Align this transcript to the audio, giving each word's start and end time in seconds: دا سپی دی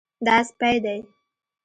دا 0.25 0.35
سپی 0.47 0.75
دی 0.83 0.99